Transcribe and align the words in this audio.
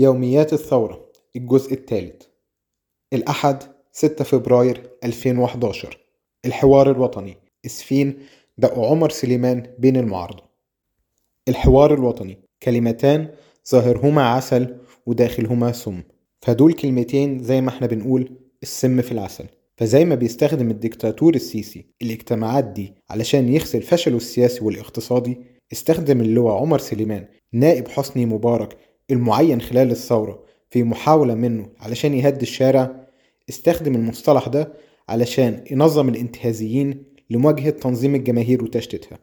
يوميات 0.00 0.52
الثورة 0.52 1.06
الجزء 1.36 1.72
الثالث. 1.72 2.22
الأحد 3.12 3.62
6 3.92 4.24
فبراير 4.24 4.90
2011 5.04 5.98
الحوار 6.44 6.90
الوطني 6.90 7.36
اسفين 7.66 8.18
دق 8.58 8.78
عمر 8.78 9.10
سليمان 9.10 9.66
بين 9.78 9.96
المعارضة 9.96 10.42
الحوار 11.48 11.94
الوطني 11.94 12.38
كلمتان 12.62 13.28
ظاهرهما 13.70 14.22
عسل 14.28 14.76
وداخلهما 15.06 15.72
سم. 15.72 16.02
فدول 16.42 16.72
كلمتين 16.72 17.42
زي 17.42 17.60
ما 17.60 17.68
إحنا 17.68 17.86
بنقول 17.86 18.32
السم 18.62 19.02
في 19.02 19.12
العسل. 19.12 19.44
فزي 19.76 20.04
ما 20.04 20.14
بيستخدم 20.14 20.70
الدكتاتور 20.70 21.34
السيسي 21.34 21.86
الاجتماعات 22.02 22.64
دي 22.64 22.94
علشان 23.10 23.48
يغسل 23.48 23.82
فشله 23.82 24.16
السياسي 24.16 24.64
والاقتصادي 24.64 25.38
استخدم 25.72 26.20
اللواء 26.20 26.54
عمر 26.54 26.78
سليمان 26.78 27.28
نائب 27.52 27.88
حسني 27.88 28.26
مبارك 28.26 28.76
المعين 29.10 29.60
خلال 29.60 29.90
الثورة 29.90 30.42
في 30.70 30.82
محاولة 30.82 31.34
منه 31.34 31.68
علشان 31.80 32.14
يهدي 32.14 32.42
الشارع 32.42 33.06
استخدم 33.48 33.94
المصطلح 33.94 34.48
ده 34.48 34.72
علشان 35.08 35.64
ينظم 35.70 36.08
الانتهازيين 36.08 37.02
لمواجهة 37.30 37.70
تنظيم 37.70 38.14
الجماهير 38.14 38.64
وتشتيتها. 38.64 39.18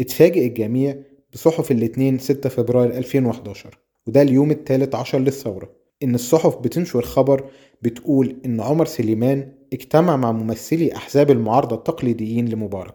اتفاجئ 0.00 0.46
الجميع 0.46 0.96
بصحف 1.32 1.70
الاثنين 1.70 2.18
6 2.18 2.48
فبراير 2.48 2.96
2011 2.98 3.78
وده 4.06 4.22
اليوم 4.22 4.50
الثالث 4.50 4.94
عشر 4.94 5.18
للثورة 5.18 5.70
إن 6.02 6.14
الصحف 6.14 6.56
بتنشر 6.58 7.02
خبر 7.02 7.44
بتقول 7.82 8.36
إن 8.44 8.60
عمر 8.60 8.86
سليمان 8.86 9.52
اجتمع 9.72 10.16
مع 10.16 10.32
ممثلي 10.32 10.96
أحزاب 10.96 11.30
المعارضة 11.30 11.76
التقليديين 11.76 12.48
لمبارك 12.48 12.94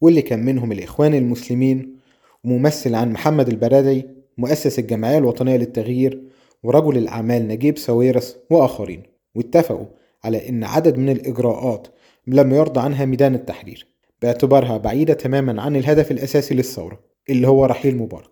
واللي 0.00 0.22
كان 0.22 0.44
منهم 0.44 0.72
الإخوان 0.72 1.14
المسلمين 1.14 1.96
وممثل 2.44 2.94
عن 2.94 3.12
محمد 3.12 3.48
البرادعي 3.48 4.06
مؤسس 4.38 4.78
الجمعية 4.78 5.18
الوطنية 5.18 5.56
للتغيير 5.56 6.22
ورجل 6.62 6.98
الأعمال 6.98 7.48
نجيب 7.48 7.78
ساويرس 7.78 8.36
وآخرين 8.50 9.02
واتفقوا 9.34 9.86
على 10.24 10.48
إن 10.48 10.64
عدد 10.64 10.98
من 10.98 11.08
الإجراءات 11.08 11.86
لم 12.26 12.54
يرضى 12.54 12.80
عنها 12.80 13.04
ميدان 13.04 13.34
التحرير 13.34 13.86
باعتبارها 14.22 14.76
بعيدة 14.76 15.14
تماما 15.14 15.62
عن 15.62 15.76
الهدف 15.76 16.10
الأساسي 16.10 16.54
للثورة 16.54 17.00
اللي 17.30 17.48
هو 17.48 17.64
رحيل 17.64 17.96
مبارك. 17.96 18.30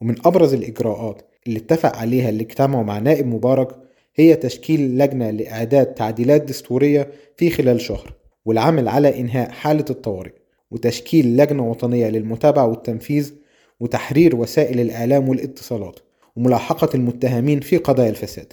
ومن 0.00 0.14
أبرز 0.24 0.54
الإجراءات 0.54 1.22
اللي 1.46 1.58
اتفق 1.58 1.96
عليها 1.96 2.28
اللي 2.28 2.42
اجتمعوا 2.42 2.84
مع 2.84 2.98
نائب 2.98 3.26
مبارك 3.26 3.76
هي 4.16 4.36
تشكيل 4.36 4.98
لجنة 4.98 5.30
لإعداد 5.30 5.86
تعديلات 5.86 6.42
دستورية 6.42 7.10
في 7.36 7.50
خلال 7.50 7.80
شهر 7.80 8.12
والعمل 8.44 8.88
على 8.88 9.20
إنهاء 9.20 9.50
حالة 9.50 9.84
الطوارئ 9.90 10.32
وتشكيل 10.70 11.36
لجنة 11.36 11.70
وطنية 11.70 12.08
للمتابعة 12.08 12.66
والتنفيذ 12.66 13.34
وتحرير 13.80 14.36
وسائل 14.36 14.80
الإعلام 14.80 15.28
والاتصالات 15.28 15.98
وملاحقة 16.36 16.88
المتهمين 16.94 17.60
في 17.60 17.76
قضايا 17.76 18.10
الفساد. 18.10 18.52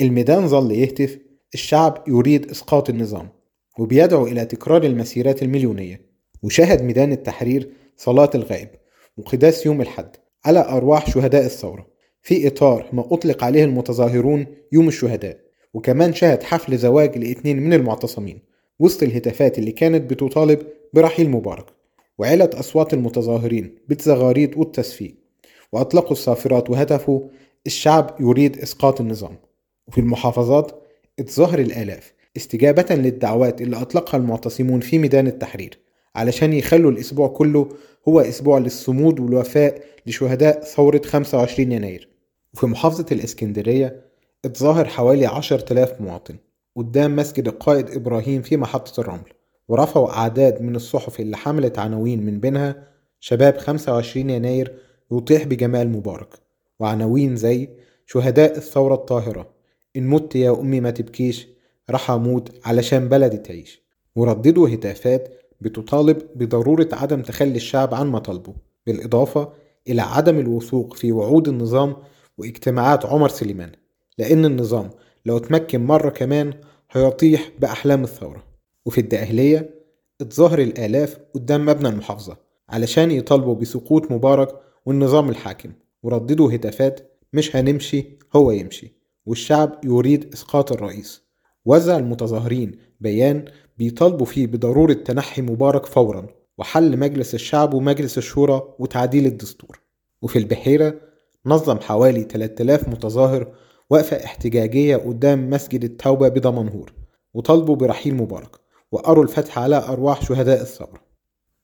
الميدان 0.00 0.48
ظل 0.48 0.72
يهتف 0.72 1.18
الشعب 1.54 2.04
يريد 2.08 2.50
إسقاط 2.50 2.90
النظام 2.90 3.28
وبيدعو 3.78 4.26
إلى 4.26 4.44
تكرار 4.44 4.84
المسيرات 4.84 5.42
المليونية. 5.42 6.00
وشاهد 6.42 6.82
ميدان 6.82 7.12
التحرير 7.12 7.70
صلاة 7.96 8.30
الغائب 8.34 8.68
وقداس 9.16 9.66
يوم 9.66 9.80
الحد 9.80 10.16
على 10.44 10.68
أرواح 10.68 11.10
شهداء 11.10 11.44
الثورة 11.44 11.86
في 12.22 12.46
إطار 12.46 12.88
ما 12.92 13.14
أطلق 13.14 13.44
عليه 13.44 13.64
المتظاهرون 13.64 14.46
يوم 14.72 14.88
الشهداء. 14.88 15.46
وكمان 15.74 16.14
شهد 16.14 16.42
حفل 16.42 16.78
زواج 16.78 17.18
لإثنين 17.18 17.62
من 17.62 17.72
المعتصمين 17.72 18.42
وسط 18.78 19.02
الهتافات 19.02 19.58
اللي 19.58 19.72
كانت 19.72 20.10
بتطالب 20.10 20.62
برحيل 20.92 21.30
مبارك. 21.30 21.75
وعلت 22.18 22.54
أصوات 22.54 22.94
المتظاهرين 22.94 23.78
بالزغاريد 23.88 24.56
والتصفيق 24.56 25.14
وأطلقوا 25.72 26.12
الصافرات 26.12 26.70
وهتفوا 26.70 27.20
الشعب 27.66 28.16
يريد 28.20 28.58
إسقاط 28.58 29.00
النظام. 29.00 29.36
وفي 29.88 30.00
المحافظات 30.00 30.82
اتظاهر 31.18 31.58
الآلاف 31.58 32.12
استجابة 32.36 32.94
للدعوات 32.94 33.60
اللي 33.60 33.76
أطلقها 33.76 34.18
المعتصمون 34.18 34.80
في 34.80 34.98
ميدان 34.98 35.26
التحرير 35.26 35.78
علشان 36.14 36.52
يخلوا 36.52 36.90
الأسبوع 36.90 37.28
كله 37.28 37.68
هو 38.08 38.20
أسبوع 38.20 38.58
للصمود 38.58 39.20
والوفاء 39.20 39.84
لشهداء 40.06 40.64
ثورة 40.64 41.00
25 41.04 41.72
يناير. 41.72 42.08
وفي 42.54 42.66
محافظة 42.66 43.06
الإسكندرية 43.12 44.04
اتظاهر 44.44 44.84
حوالي 44.84 45.26
10,000 45.26 46.00
مواطن 46.00 46.36
قدام 46.76 47.16
مسجد 47.16 47.48
القائد 47.48 47.90
إبراهيم 47.90 48.42
في 48.42 48.56
محطة 48.56 49.00
الرمل. 49.00 49.35
ورفعوا 49.68 50.10
أعداد 50.10 50.62
من 50.62 50.76
الصحف 50.76 51.20
اللي 51.20 51.36
حملت 51.36 51.78
عناوين 51.78 52.26
من 52.26 52.40
بينها 52.40 52.88
شباب 53.20 53.56
25 53.56 54.30
يناير 54.30 54.74
يطيح 55.12 55.44
بجمال 55.44 55.88
مبارك 55.88 56.34
وعناوين 56.80 57.36
زي 57.36 57.68
شهداء 58.06 58.56
الثورة 58.56 58.94
الطاهرة 58.94 59.50
إن 59.96 60.06
مت 60.06 60.36
يا 60.36 60.60
أمي 60.60 60.80
ما 60.80 60.90
تبكيش 60.90 61.48
راح 61.90 62.10
أموت 62.10 62.52
علشان 62.64 63.08
بلدي 63.08 63.36
تعيش. 63.36 63.82
ورددوا 64.16 64.68
هتافات 64.68 65.28
بتطالب 65.60 66.18
بضرورة 66.34 66.88
عدم 66.92 67.22
تخلي 67.22 67.56
الشعب 67.56 67.94
عن 67.94 68.06
مطالبه 68.06 68.54
بالإضافة 68.86 69.52
إلى 69.88 70.02
عدم 70.02 70.38
الوثوق 70.38 70.94
في 70.94 71.12
وعود 71.12 71.48
النظام 71.48 71.96
واجتماعات 72.38 73.06
عمر 73.06 73.28
سليمان 73.28 73.72
لأن 74.18 74.44
النظام 74.44 74.90
لو 75.26 75.38
تمكن 75.38 75.86
مرة 75.86 76.10
كمان 76.10 76.54
هيطيح 76.90 77.50
بأحلام 77.58 78.04
الثورة. 78.04 78.55
وفي 78.86 79.00
الدقهلية 79.00 79.70
اتظاهر 80.20 80.58
الآلاف 80.58 81.18
قدام 81.34 81.66
مبنى 81.66 81.88
المحافظة 81.88 82.36
علشان 82.68 83.10
يطالبوا 83.10 83.54
بسقوط 83.54 84.12
مبارك 84.12 84.60
والنظام 84.86 85.28
الحاكم 85.28 85.72
ورددوا 86.02 86.52
هتافات 86.54 87.12
مش 87.32 87.56
هنمشي 87.56 88.04
هو 88.36 88.50
يمشي 88.50 88.92
والشعب 89.26 89.80
يريد 89.84 90.32
إسقاط 90.34 90.72
الرئيس. 90.72 91.22
وزع 91.64 91.96
المتظاهرين 91.96 92.72
بيان 93.00 93.44
بيطالبوا 93.78 94.26
فيه 94.26 94.46
بضرورة 94.46 94.92
تنحي 94.92 95.42
مبارك 95.42 95.86
فورا 95.86 96.26
وحل 96.58 96.98
مجلس 96.98 97.34
الشعب 97.34 97.74
ومجلس 97.74 98.18
الشورى 98.18 98.74
وتعديل 98.78 99.26
الدستور. 99.26 99.80
وفي 100.22 100.38
البحيرة 100.38 100.94
نظم 101.46 101.78
حوالي 101.78 102.22
3000 102.22 102.88
متظاهر 102.88 103.52
وقفة 103.90 104.24
احتجاجية 104.24 104.96
قدام 104.96 105.50
مسجد 105.50 105.84
التوبة 105.84 106.28
بدمنهور 106.28 106.92
وطالبوا 107.34 107.76
برحيل 107.76 108.14
مبارك. 108.14 108.65
وقروا 108.92 109.24
الفتح 109.24 109.58
على 109.58 109.76
أرواح 109.76 110.22
شهداء 110.22 110.60
الثورة 110.60 111.02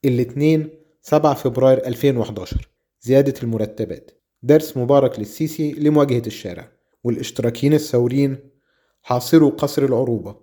الاثنين 0.05 0.69
7 1.03 1.34
فبراير 1.34 1.87
2011 1.87 2.69
زيادة 3.00 3.34
المرتبات. 3.43 4.10
درس 4.43 4.77
مبارك 4.77 5.19
للسيسي 5.19 5.72
لمواجهة 5.72 6.22
الشارع. 6.27 6.72
والاشتراكيين 7.05 7.75
الثوريين 7.75 8.37
حاصروا 9.03 9.50
قصر 9.50 9.84
العروبة. 9.84 10.37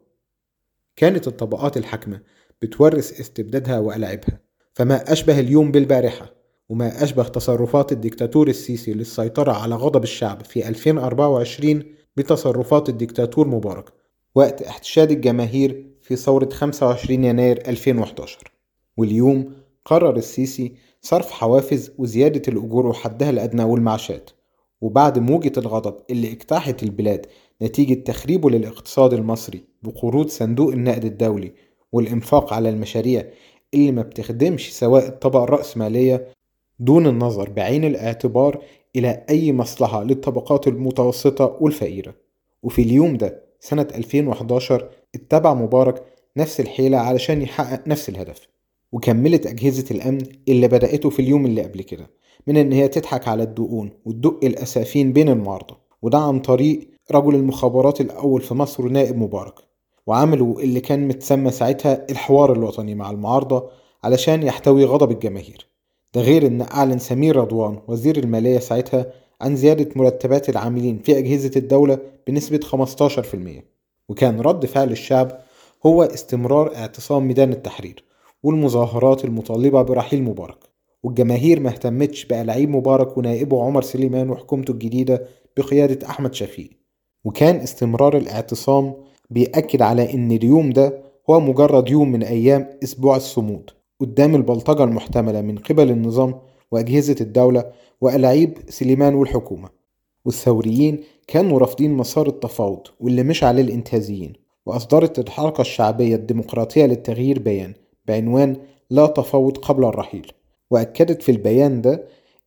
كانت 0.95 1.27
الطبقات 1.27 1.77
الحاكمة 1.77 2.21
بتورث 2.61 3.19
استبدادها 3.19 3.79
وألعابها 3.79 4.39
فما 4.73 5.11
أشبه 5.11 5.39
اليوم 5.39 5.71
بالبارحة 5.71 6.33
وما 6.69 7.03
أشبه 7.03 7.23
تصرفات 7.23 7.91
الدكتاتور 7.91 8.47
السيسي 8.47 8.93
للسيطرة 8.93 9.51
على 9.51 9.75
غضب 9.75 10.03
الشعب 10.03 10.43
في 10.43 10.67
2024 10.67 11.83
بتصرفات 12.17 12.89
الدكتاتور 12.89 13.47
مبارك. 13.47 13.89
وقت 14.35 14.61
احتشاد 14.61 15.11
الجماهير 15.11 15.89
في 16.09 16.15
ثورة 16.15 16.49
25 16.51 17.23
يناير 17.23 17.67
2011 17.67 18.51
واليوم 18.97 19.53
قرر 19.85 20.15
السيسي 20.15 20.73
صرف 21.01 21.31
حوافز 21.31 21.91
وزيادة 21.97 22.41
الأجور 22.47 22.87
وحدها 22.87 23.29
الأدنى 23.29 23.63
والمعاشات. 23.63 24.29
وبعد 24.81 25.19
موجة 25.19 25.51
الغضب 25.57 25.95
اللي 26.09 26.31
اجتاحت 26.31 26.83
البلاد 26.83 27.25
نتيجة 27.61 27.93
تخريبه 27.93 28.49
للاقتصاد 28.49 29.13
المصري 29.13 29.63
بقروض 29.83 30.27
صندوق 30.27 30.71
النقد 30.71 31.05
الدولي 31.05 31.53
والإنفاق 31.91 32.53
على 32.53 32.69
المشاريع 32.69 33.25
اللي 33.73 33.91
ما 33.91 34.01
بتخدمش 34.01 34.73
سواء 34.73 35.07
الطبقة 35.07 35.43
الرأسمالية 35.43 36.27
دون 36.79 37.07
النظر 37.07 37.49
بعين 37.49 37.83
الاعتبار 37.85 38.63
إلى 38.95 39.25
أي 39.29 39.53
مصلحة 39.53 40.03
للطبقات 40.03 40.67
المتوسطة 40.67 41.57
والفقيرة. 41.59 42.15
وفي 42.63 42.81
اليوم 42.81 43.17
ده 43.17 43.43
سنة 43.59 43.87
2011 43.95 44.89
اتبع 45.15 45.53
مبارك 45.53 46.03
نفس 46.37 46.59
الحيلة 46.59 46.97
علشان 46.97 47.41
يحقق 47.41 47.87
نفس 47.87 48.09
الهدف 48.09 48.47
وكملت 48.91 49.45
أجهزة 49.45 49.85
الأمن 49.91 50.21
اللي 50.47 50.67
بدأته 50.67 51.09
في 51.09 51.21
اليوم 51.21 51.45
اللي 51.45 51.63
قبل 51.63 51.81
كده 51.81 52.09
من 52.47 52.57
إن 52.57 52.71
هي 52.71 52.87
تضحك 52.87 53.27
على 53.27 53.43
الدقون 53.43 53.91
وتدق 54.05 54.39
الأسافين 54.43 55.13
بين 55.13 55.29
المعارضة. 55.29 55.77
وده 56.01 56.17
عن 56.17 56.39
طريق 56.39 56.89
رجل 57.11 57.35
المخابرات 57.35 58.01
الأول 58.01 58.41
في 58.41 58.53
مصر 58.53 58.83
نائب 58.83 59.17
مبارك 59.17 59.53
وعملوا 60.07 60.59
اللي 60.61 60.79
كان 60.79 61.07
متسمى 61.07 61.51
ساعتها 61.51 62.05
الحوار 62.09 62.53
الوطني 62.53 62.95
مع 62.95 63.11
المعارضة 63.11 63.69
علشان 64.03 64.43
يحتوي 64.43 64.85
غضب 64.85 65.11
الجماهير. 65.11 65.67
ده 66.13 66.21
غير 66.21 66.47
إن 66.47 66.61
أعلن 66.61 66.99
سمير 66.99 67.35
رضوان 67.35 67.79
وزير 67.87 68.17
المالية 68.17 68.59
ساعتها 68.59 69.13
عن 69.41 69.55
زيادة 69.55 69.89
مرتبات 69.95 70.49
العاملين 70.49 70.97
في 70.97 71.17
أجهزة 71.17 71.51
الدولة 71.55 71.99
بنسبة 72.27 72.59
15% 72.59 73.78
وكان 74.09 74.41
رد 74.41 74.65
فعل 74.65 74.91
الشعب 74.91 75.39
هو 75.85 76.03
استمرار 76.03 76.75
اعتصام 76.75 77.27
ميدان 77.27 77.51
التحرير 77.51 78.03
والمظاهرات 78.43 79.25
المطالبة 79.25 79.81
برحيل 79.81 80.23
مبارك. 80.23 80.57
والجماهير 81.03 81.59
ما 81.59 81.69
اهتمتش 81.69 82.25
بألاعيب 82.25 82.69
مبارك 82.69 83.17
ونائبه 83.17 83.63
عمر 83.63 83.81
سليمان 83.81 84.29
وحكومته 84.29 84.71
الجديدة 84.71 85.27
بقيادة 85.57 86.07
أحمد 86.09 86.33
شفيق. 86.33 86.69
وكان 87.23 87.55
استمرار 87.55 88.17
الاعتصام 88.17 88.93
بيأكد 89.29 89.81
على 89.81 90.13
إن 90.13 90.31
اليوم 90.31 90.69
ده 90.69 91.01
هو 91.29 91.39
مجرد 91.39 91.89
يوم 91.89 92.11
من 92.11 92.23
أيام 92.23 92.69
أسبوع 92.83 93.15
الصمود 93.15 93.69
قدام 93.99 94.35
البلطجة 94.35 94.83
المحتملة 94.83 95.41
من 95.41 95.57
قبل 95.57 95.89
النظام 95.89 96.35
وأجهزة 96.71 97.15
الدولة 97.21 97.71
وألاعيب 98.01 98.57
سليمان 98.69 99.15
والحكومة. 99.15 99.78
والثوريين 100.25 101.03
كانوا 101.27 101.59
رافضين 101.59 101.93
مسار 101.93 102.27
التفاوض 102.27 102.87
واللي 102.99 103.23
مش 103.23 103.43
عليه 103.43 103.63
الانتهازيين 103.63 104.33
وأصدرت 104.65 105.19
الحركة 105.19 105.61
الشعبية 105.61 106.15
الديمقراطية 106.15 106.85
للتغيير 106.85 107.39
بيان 107.39 107.73
بعنوان 108.07 108.55
لا 108.89 109.05
تفاوض 109.07 109.57
قبل 109.57 109.85
الرحيل 109.85 110.31
وأكدت 110.71 111.21
في 111.21 111.31
البيان 111.31 111.81
ده 111.81 112.03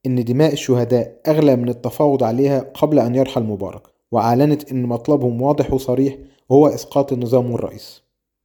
إن 0.07 0.25
دماء 0.25 0.53
الشهداء 0.53 1.21
أغلى 1.29 1.57
من 1.57 1.69
التفاوض 1.69 2.23
عليها 2.25 2.61
قبل 2.75 2.99
أن 2.99 3.15
يرحل 3.15 3.43
مبارك 3.43 3.83
وأعلنت 4.13 4.73
إن 4.73 4.83
مطلبهم 4.87 5.43
واضح 5.43 5.73
وصريح 5.73 6.17
وهو 6.49 6.67
إسقاط 6.67 7.13
النظام 7.13 7.51
والرئيس. 7.51 8.03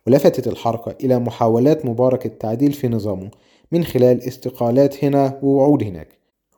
ولفتت 0.08 0.48
الحركة 0.48 0.96
إلى 1.04 1.20
محاولات 1.20 1.86
مبارك 1.86 2.26
التعديل 2.26 2.72
في 2.74 2.88
نظامه 2.88 3.30
من 3.72 3.84
خلال 3.84 4.22
استقالات 4.28 5.04
هنا 5.04 5.40
ووعود 5.44 5.84
هناك 5.84 6.18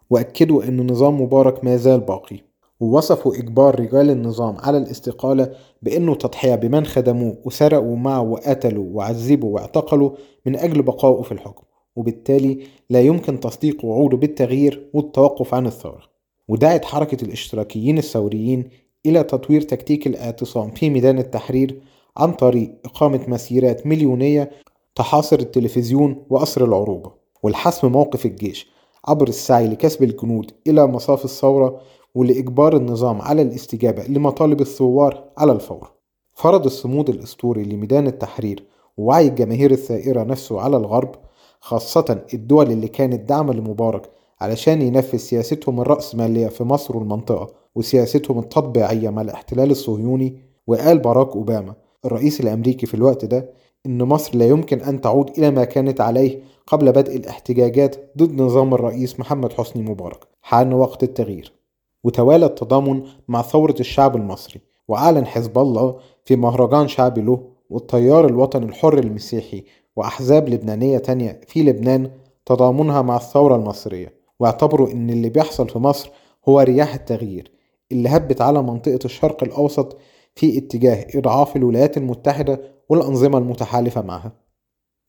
وأكدوا 0.09 0.63
أن 0.63 0.91
نظام 0.91 1.21
مبارك 1.21 1.63
ما 1.63 1.77
زال 1.77 1.99
باقي. 1.99 2.48
ووصفوا 2.79 3.35
إجبار 3.35 3.79
رجال 3.79 4.09
النظام 4.09 4.57
على 4.59 4.77
الاستقالة 4.77 5.51
بأنه 5.81 6.15
تضحية 6.15 6.55
بمن 6.55 6.85
خدموه 6.85 7.37
وسرقوا 7.45 7.95
معه 7.95 8.21
وقتلوا 8.21 8.85
وعذبوا 8.91 9.55
واعتقلوا 9.55 10.11
من 10.45 10.55
أجل 10.55 10.81
بقائه 10.81 11.21
في 11.21 11.31
الحكم 11.31 11.63
وبالتالي 11.95 12.63
لا 12.89 13.01
يمكن 13.01 13.39
تصديق 13.39 13.85
وعوده 13.85 14.17
بالتغيير 14.17 14.89
والتوقف 14.93 15.53
عن 15.53 15.67
الثورة. 15.67 16.03
ودعت 16.47 16.85
حركة 16.85 17.23
الاشتراكيين 17.25 17.97
الثوريين 17.97 18.69
إلى 19.05 19.23
تطوير 19.23 19.61
تكتيك 19.61 20.07
الاعتصام 20.07 20.71
في 20.71 20.89
ميدان 20.89 21.19
التحرير 21.19 21.81
عن 22.17 22.31
طريق 22.31 22.71
إقامة 22.85 23.21
مسيرات 23.27 23.87
مليونية 23.87 24.51
تحاصر 24.95 25.39
التلفزيون 25.39 26.25
وقصر 26.29 26.63
العروبة 26.65 27.11
والحسم 27.43 27.91
موقف 27.91 28.25
الجيش 28.25 28.67
عبر 29.07 29.27
السعي 29.27 29.67
لكسب 29.67 30.03
الجنود 30.03 30.51
إلى 30.67 30.87
مصاف 30.87 31.25
الثورة 31.25 31.81
ولإجبار 32.15 32.75
النظام 32.77 33.21
على 33.21 33.41
الاستجابة 33.41 34.03
لمطالب 34.03 34.61
الثوار 34.61 35.23
على 35.37 35.51
الفور. 35.51 35.91
فرض 36.33 36.65
الصمود 36.65 37.09
الأسطوري 37.09 37.63
لميدان 37.63 38.07
التحرير 38.07 38.63
ووعي 38.97 39.27
الجماهير 39.27 39.71
الثائرة 39.71 40.23
نفسه 40.23 40.61
على 40.61 40.77
الغرب 40.77 41.15
خاصة 41.59 42.21
الدول 42.33 42.71
اللي 42.71 42.87
كانت 42.87 43.29
دعم 43.29 43.51
لمبارك 43.51 44.09
علشان 44.41 44.81
ينفذ 44.81 45.17
سياستهم 45.17 45.81
الرأسمالية 45.81 46.47
في 46.47 46.63
مصر 46.63 46.97
والمنطقة 46.97 47.47
وسياستهم 47.75 48.39
التطبيعية 48.39 49.09
مع 49.09 49.21
الاحتلال 49.21 49.71
الصهيوني. 49.71 50.49
وقال 50.67 50.99
باراك 50.99 51.35
أوباما 51.35 51.73
الرئيس 52.05 52.41
الأمريكي 52.41 52.85
في 52.85 52.93
الوقت 52.93 53.25
ده 53.25 53.49
إن 53.85 54.03
مصر 54.03 54.37
لا 54.37 54.47
يمكن 54.47 54.79
أن 54.79 55.01
تعود 55.01 55.29
إلى 55.37 55.51
ما 55.51 55.63
كانت 55.63 56.01
عليه 56.01 56.39
قبل 56.67 56.91
بدء 56.91 57.15
الاحتجاجات 57.15 58.11
ضد 58.17 58.41
نظام 58.41 58.73
الرئيس 58.73 59.19
محمد 59.19 59.53
حسني 59.53 59.81
مبارك 59.83 60.27
حان 60.41 60.73
وقت 60.73 61.03
التغيير. 61.03 61.58
وتوالى 62.03 62.45
التضامن 62.45 63.03
مع 63.27 63.41
ثورة 63.41 63.75
الشعب 63.79 64.15
المصري 64.15 64.61
وأعلن 64.87 65.25
حزب 65.25 65.57
الله 65.57 65.99
في 66.25 66.35
مهرجان 66.35 66.87
شعبي 66.87 67.21
له 67.21 67.49
والتيار 67.69 68.25
الوطني 68.25 68.65
الحر 68.65 68.97
المسيحي 68.97 69.63
وأحزاب 69.95 70.49
لبنانية 70.49 70.97
تانية 70.97 71.41
في 71.47 71.63
لبنان 71.63 72.11
تضامنها 72.45 73.01
مع 73.01 73.15
الثورة 73.15 73.55
المصرية. 73.55 74.19
واعتبروا 74.39 74.91
إن 74.91 75.09
اللي 75.09 75.29
بيحصل 75.29 75.69
في 75.69 75.79
مصر 75.79 76.11
هو 76.49 76.59
رياح 76.59 76.93
التغيير 76.93 77.51
اللي 77.91 78.09
هبت 78.09 78.41
على 78.41 78.63
منطقة 78.63 78.99
الشرق 79.05 79.43
الأوسط 79.43 79.97
في 80.35 80.57
اتجاه 80.57 81.07
إضعاف 81.15 81.55
الولايات 81.55 81.97
المتحدة 81.97 82.61
والأنظمة 82.89 83.37
المتحالفة 83.37 84.01
معها. 84.01 84.31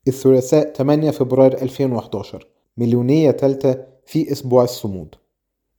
الثلاثاء 0.08 0.72
8 0.72 1.10
فبراير 1.10 1.62
2011 1.62 2.46
مليونية 2.76 3.30
تالتة 3.30 3.76
في 4.06 4.32
أسبوع 4.32 4.64
الصمود. 4.64 5.14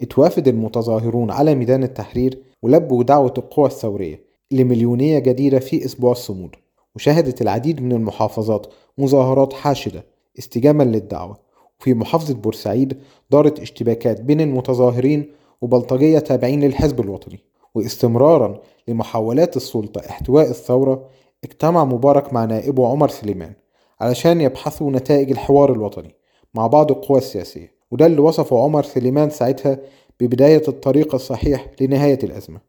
اتوافد 0.01 0.47
المتظاهرون 0.47 1.31
على 1.31 1.55
ميدان 1.55 1.83
التحرير 1.83 2.41
ولبوا 2.61 3.03
دعوة 3.03 3.33
القوى 3.37 3.65
الثورية 3.65 4.23
لمليونية 4.51 5.19
جديدة 5.19 5.59
في 5.59 5.85
أسبوع 5.85 6.11
الصمود 6.11 6.55
وشهدت 6.95 7.41
العديد 7.41 7.81
من 7.81 7.91
المحافظات 7.91 8.67
مظاهرات 8.97 9.53
حاشدة 9.53 10.05
استجابا 10.39 10.83
للدعوة. 10.83 11.37
وفي 11.79 11.93
محافظة 11.93 12.33
بورسعيد 12.33 12.97
دارت 13.31 13.59
اشتباكات 13.59 14.21
بين 14.21 14.41
المتظاهرين 14.41 15.31
وبلطجية 15.61 16.19
تابعين 16.19 16.63
للحزب 16.63 16.99
الوطني. 16.99 17.39
واستمرارا 17.75 18.59
لمحاولات 18.87 19.57
السلطة 19.57 20.01
احتواء 20.09 20.49
الثورة 20.49 21.07
اجتمع 21.43 21.85
مبارك 21.85 22.33
مع 22.33 22.45
نائبه 22.45 22.87
عمر 22.87 23.09
سليمان 23.09 23.53
علشان 24.01 24.41
يبحثوا 24.41 24.91
نتائج 24.91 25.31
الحوار 25.31 25.71
الوطني 25.73 26.15
مع 26.53 26.67
بعض 26.67 26.91
القوى 26.91 27.17
السياسية. 27.17 27.80
وده 27.91 28.05
اللي 28.05 28.21
وصفه 28.21 28.59
عمر 28.63 28.83
سليمان 28.83 29.29
ساعتها 29.29 29.79
ببداية 30.19 30.63
الطريق 30.67 31.15
الصحيح 31.15 31.71
لنهاية 31.81 32.19
الأزمة. 32.23 32.61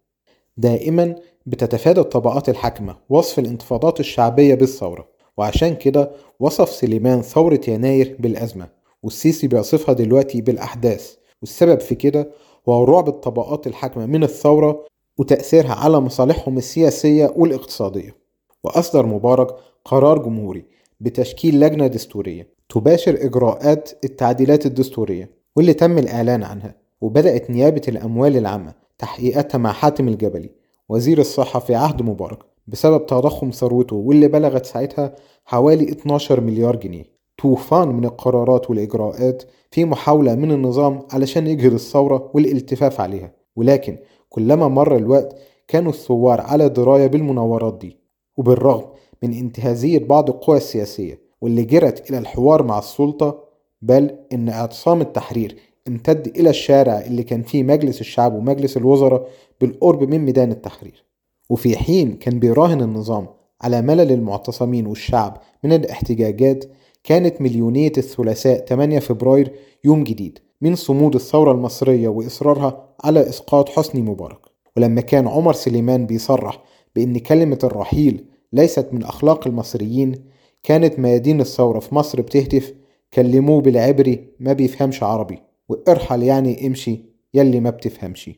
دائما 0.56 1.16
بتتفادى 1.46 2.00
الطبقات 2.00 2.48
الحاكمة 2.48 2.96
وصف 3.08 3.38
الانتفاضات 3.38 4.00
الشعبية 4.00 4.54
بالثورة 4.54 5.08
وعشان 5.36 5.74
كده 5.74 6.10
وصف 6.40 6.68
سليمان 6.68 7.22
ثورة 7.22 7.60
يناير 7.68 8.16
بالأزمة 8.18 8.68
والسيسي 9.02 9.46
بيصفها 9.48 9.92
دلوقتي 9.94 10.40
بالأحداث 10.40 11.14
والسبب 11.40 11.80
في 11.80 11.94
كده 11.94 12.30
هو 12.68 12.84
رعب 12.84 13.08
الطبقات 13.08 13.66
الحاكمة 13.66 14.06
من 14.06 14.22
الثورة 14.24 14.84
وتأثيرها 15.18 15.74
على 15.74 16.00
مصالحهم 16.00 16.58
السياسية 16.58 17.32
والاقتصادية. 17.36 18.16
وأصدر 18.64 19.06
مبارك 19.06 19.54
قرار 19.84 20.18
جمهوري 20.18 20.64
بتشكيل 21.00 21.60
لجنة 21.60 21.86
دستورية 21.86 22.51
تباشر 22.72 23.14
إجراءات 23.20 23.90
التعديلات 24.04 24.66
الدستورية 24.66 25.30
واللي 25.56 25.74
تم 25.74 25.98
الإعلان 25.98 26.42
عنها 26.42 26.74
وبدأت 27.00 27.50
نيابة 27.50 27.82
الأموال 27.88 28.36
العامة 28.36 28.74
تحقيقاتها 28.98 29.58
مع 29.58 29.72
حاتم 29.72 30.08
الجبلي 30.08 30.50
وزير 30.88 31.18
الصحة 31.18 31.60
في 31.60 31.74
عهد 31.74 32.02
مبارك 32.02 32.38
بسبب 32.66 33.06
تضخم 33.06 33.50
ثروته 33.50 33.96
واللي 33.96 34.28
بلغت 34.28 34.66
ساعتها 34.66 35.14
حوالي 35.44 35.84
12 35.92 36.40
مليار 36.40 36.76
جنيه. 36.76 37.04
طوفان 37.42 37.88
من 37.88 38.04
القرارات 38.04 38.70
والإجراءات 38.70 39.42
في 39.70 39.84
محاولة 39.84 40.34
من 40.34 40.52
النظام 40.52 41.02
علشان 41.12 41.46
يجهد 41.46 41.72
الثورة 41.72 42.30
والالتفاف 42.34 43.00
عليها. 43.00 43.32
ولكن 43.56 43.98
كلما 44.28 44.68
مر 44.68 44.96
الوقت 44.96 45.36
كانوا 45.68 45.92
الثوار 45.92 46.40
على 46.40 46.68
دراية 46.68 47.06
بالمناورات 47.06 47.78
دي 47.80 47.98
وبالرغم 48.36 48.84
من 49.22 49.32
انتهازية 49.32 49.98
بعض 49.98 50.30
القوى 50.30 50.56
السياسية 50.56 51.21
واللي 51.42 51.64
جرت 51.64 52.10
إلى 52.10 52.18
الحوار 52.18 52.62
مع 52.62 52.78
السلطة 52.78 53.44
بل 53.82 54.16
إن 54.32 54.48
أعتصام 54.48 55.00
التحرير 55.00 55.56
امتد 55.88 56.36
إلى 56.36 56.50
الشارع 56.50 57.00
اللي 57.00 57.22
كان 57.22 57.42
فيه 57.42 57.62
مجلس 57.62 58.00
الشعب 58.00 58.34
ومجلس 58.34 58.76
الوزراء 58.76 59.28
بالقرب 59.60 60.02
من 60.02 60.18
ميدان 60.18 60.50
التحرير. 60.50 61.04
وفي 61.50 61.76
حين 61.76 62.16
كان 62.16 62.38
بيراهن 62.38 62.80
النظام 62.82 63.28
على 63.62 63.82
ملل 63.82 64.12
المعتصمين 64.12 64.86
والشعب 64.86 65.40
من 65.64 65.72
الاحتجاجات 65.72 66.64
كانت 67.04 67.40
مليونية 67.40 67.92
الثلاثاء 67.98 68.64
8 68.66 68.98
فبراير 68.98 69.52
يوم 69.84 70.04
جديد 70.04 70.38
من 70.60 70.74
صمود 70.74 71.14
الثورة 71.14 71.52
المصرية 71.52 72.08
وإصرارها 72.08 72.88
على 73.04 73.28
إسقاط 73.28 73.68
حسني 73.68 74.02
مبارك. 74.02 74.40
ولما 74.76 75.00
كان 75.00 75.28
عمر 75.28 75.52
سليمان 75.52 76.06
بيصرح 76.06 76.62
بأن 76.96 77.18
كلمة 77.18 77.58
الرحيل 77.64 78.24
ليست 78.52 78.88
من 78.92 79.04
أخلاق 79.04 79.46
المصريين 79.46 80.31
كانت 80.62 80.98
ميادين 80.98 81.40
الثورة 81.40 81.78
في 81.78 81.94
مصر 81.94 82.20
بتهتف 82.20 82.74
كلموه 83.14 83.60
بالعبري 83.60 84.28
ما 84.40 84.52
بيفهمش 84.52 85.02
عربي 85.02 85.42
وإرحل 85.68 86.22
يعني 86.22 86.66
امشي 86.66 87.04
يلي 87.34 87.60
ما 87.60 87.70
بتفهمش. 87.70 88.30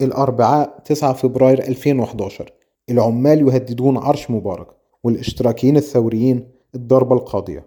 الأربعاء 0.00 0.82
9 0.84 1.12
فبراير 1.12 1.58
2011 1.68 2.52
العمال 2.90 3.48
يهددون 3.48 3.96
عرش 3.96 4.30
مبارك 4.30 4.68
والاشتراكيين 5.04 5.76
الثوريين 5.76 6.48
الضربة 6.74 7.14
القاضية. 7.16 7.66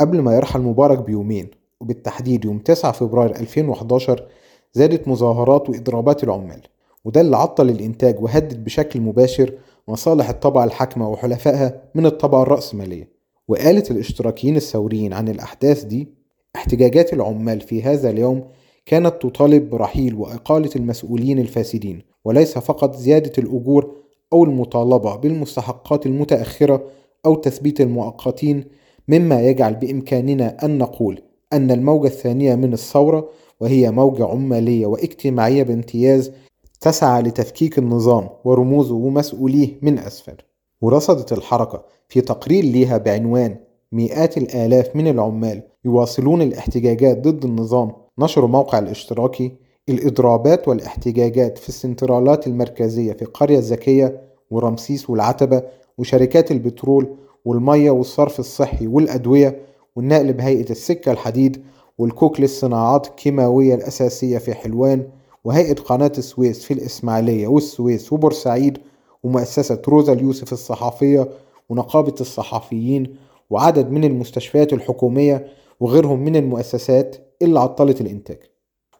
قبل 0.00 0.20
ما 0.20 0.36
يرحل 0.36 0.60
مبارك 0.60 0.98
بيومين 0.98 1.50
وبالتحديد 1.80 2.44
يوم 2.44 2.58
9 2.58 2.92
فبراير 2.92 3.36
2011 3.36 4.26
زادت 4.72 5.08
مظاهرات 5.08 5.70
وإضرابات 5.70 6.24
العمال 6.24 6.60
وده 7.04 7.20
اللي 7.20 7.36
عطل 7.36 7.68
الإنتاج 7.68 8.22
وهدد 8.22 8.64
بشكل 8.64 9.00
مباشر 9.00 9.52
مصالح 9.88 10.28
الطبقة 10.28 10.64
الحاكمة 10.64 11.10
وحلفائها 11.10 11.82
من 11.94 12.06
الطبقة 12.06 12.42
الرأسمالية. 12.42 13.16
وقالت 13.48 13.90
الاشتراكيين 13.90 14.56
الثوريين 14.56 15.12
عن 15.12 15.28
الأحداث 15.28 15.84
دي 15.84 16.08
احتجاجات 16.56 17.12
العمال 17.12 17.60
في 17.60 17.82
هذا 17.82 18.10
اليوم 18.10 18.44
كانت 18.86 19.14
تطالب 19.22 19.70
برحيل 19.70 20.14
وإقالة 20.14 20.70
المسؤولين 20.76 21.38
الفاسدين 21.38 22.02
وليس 22.24 22.58
فقط 22.58 22.96
زيادة 22.96 23.32
الأجور 23.38 23.94
أو 24.32 24.44
المطالبة 24.44 25.16
بالمستحقات 25.16 26.06
المتأخرة 26.06 26.84
أو 27.26 27.34
تثبيت 27.34 27.80
المؤقتين 27.80 28.64
مما 29.08 29.40
يجعل 29.40 29.74
بإمكاننا 29.74 30.64
أن 30.64 30.78
نقول 30.78 31.22
أن 31.52 31.70
الموجة 31.70 32.06
الثانية 32.06 32.54
من 32.54 32.72
الثورة 32.72 33.28
وهي 33.60 33.90
موجة 33.90 34.26
عمالية 34.26 34.86
واجتماعية 34.86 35.62
بامتياز 35.62 36.32
تسعى 36.80 37.22
لتفكيك 37.22 37.78
النظام 37.78 38.28
ورموزه 38.44 38.94
ومسؤوليه 38.94 39.78
من 39.82 39.98
أسفل. 39.98 40.36
ورصدت 40.80 41.32
الحركة 41.32 41.84
في 42.08 42.20
تقرير 42.20 42.64
ليها 42.64 42.98
بعنوان 42.98 43.56
مئات 43.92 44.38
الآلاف 44.38 44.96
من 44.96 45.08
العمال 45.08 45.62
يواصلون 45.84 46.42
الاحتجاجات 46.42 47.18
ضد 47.28 47.44
النظام. 47.44 47.92
نشر 48.18 48.46
موقع 48.46 48.78
الاشتراكي 48.78 49.52
الإضرابات 49.88 50.68
والاحتجاجات 50.68 51.58
في 51.58 51.68
السنترالات 51.68 52.46
المركزية 52.46 53.12
في 53.12 53.22
القرية 53.22 53.58
الذكية 53.58 54.20
ورمسيس 54.50 55.10
والعتبة 55.10 55.62
وشركات 55.98 56.50
البترول 56.50 57.16
والمية 57.44 57.90
والصرف 57.90 58.40
الصحي 58.40 58.86
والأدوية 58.86 59.60
والنقل 59.96 60.32
بهيئة 60.32 60.70
السكة 60.70 61.12
الحديد 61.12 61.62
والكوك 61.98 62.40
للصناعات 62.40 63.06
الكيماوية 63.06 63.74
الأساسية 63.74 64.38
في 64.38 64.54
حلوان 64.54 65.08
وهيئة 65.46 65.74
قناة 65.74 66.12
السويس 66.18 66.64
في 66.64 66.74
الإسماعيلية 66.74 67.46
والسويس 67.46 68.12
وبورسعيد 68.12 68.78
ومؤسسة 69.22 69.82
روزا 69.88 70.12
اليوسف 70.12 70.52
الصحفية 70.52 71.28
ونقابة 71.68 72.14
الصحفيين 72.20 73.16
وعدد 73.50 73.90
من 73.90 74.04
المستشفيات 74.04 74.72
الحكومية 74.72 75.46
وغيرهم 75.80 76.24
من 76.24 76.36
المؤسسات 76.36 77.16
اللي 77.42 77.60
عطلت 77.60 78.00
الإنتاج. 78.00 78.38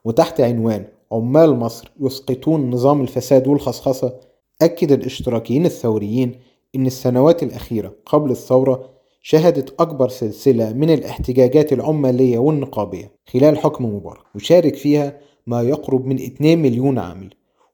وتحت 0.05 0.41
عنوان 0.41 0.85
عمال 1.11 1.55
مصر 1.55 1.91
يسقطون 1.99 2.69
نظام 2.69 3.01
الفساد 3.01 3.47
والخصخصة 3.47 4.19
أكد 4.61 4.91
الاشتراكيين 4.91 5.65
الثوريين 5.65 6.35
إن 6.75 6.85
السنوات 6.85 7.43
الأخيرة 7.43 7.93
قبل 8.05 8.31
الثورة 8.31 8.89
شهدت 9.21 9.81
أكبر 9.81 10.09
سلسلة 10.09 10.73
من 10.73 10.89
الاحتجاجات 10.89 11.73
العمالية 11.73 12.37
والنقابية 12.37 13.11
خلال 13.33 13.57
حكم 13.57 13.85
مبارك 13.85 14.35
وشارك 14.35 14.75
فيها 14.75 15.27
ما 15.47 15.61
يقرب 15.61 16.05
من 16.05 16.15
2 16.15 16.61
مليون 16.61 16.99
عامل. 16.99 17.29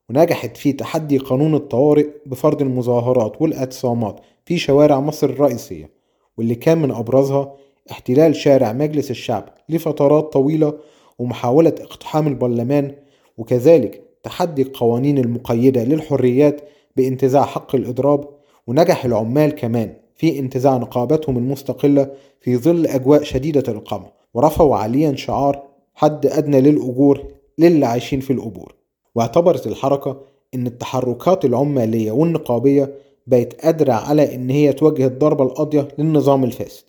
ونجحت 0.10 0.58
في 0.58 0.74
تحدي 0.74 1.18
قانون 1.18 1.56
الطوارئ 1.56 2.08
بفرض 2.26 2.62
المظاهرات 2.62 3.42
والإعتصامات 3.42 4.20
في 4.46 4.58
شوارع 4.58 5.00
مصر 5.00 5.30
الرئيسية 5.30 5.90
واللي 6.38 6.56
كان 6.56 6.78
من 6.78 6.92
أبرزها 6.92 7.56
احتلال 7.92 8.36
شارع 8.36 8.74
مجلس 8.74 9.12
الشعب 9.12 9.50
لفترات 9.70 10.34
طويلة 10.34 10.74
ومحاولة 11.20 11.76
اقتحام 11.82 12.28
البرلمان 12.28 12.96
وكذلك 13.38 14.04
تحدي 14.24 14.62
القوانين 14.62 15.18
المقيدة 15.18 15.84
للحريات 15.84 16.62
بانتزاع 16.96 17.46
حق 17.46 17.76
الإضراب. 17.76 18.30
ونجح 18.68 19.06
العمال 19.06 19.56
كمان 19.56 19.94
في 20.16 20.40
انتزاع 20.40 20.78
نقابتهم 20.78 21.38
المستقلة 21.38 22.12
في 22.42 22.58
ظل 22.58 22.88
أجواء 22.88 23.24
شديدة 23.24 23.64
القمع 23.68 24.12
ورفعوا 24.34 24.76
عاليا 24.76 25.16
شعار 25.16 25.64
حد 25.94 26.26
أدنى 26.26 26.62
للأجور. 26.62 27.24
للي 27.60 27.86
عايشين 27.86 28.20
في 28.20 28.34
القبور. 28.34 28.76
واعتبرت 29.16 29.68
الحركة 29.68 30.22
إن 30.56 30.68
التحركات 30.68 31.46
العمالية 31.46 32.12
والنقابية 32.12 32.94
بقت 33.28 33.62
قادرة 33.62 33.94
على 33.94 34.36
إن 34.36 34.50
هي 34.50 34.74
توجه 34.74 35.06
الضربة 35.06 35.44
القاضية 35.44 35.88
للنظام 35.98 36.44
الفاسد 36.44 36.84